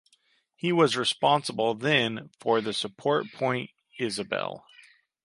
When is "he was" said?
0.55-0.97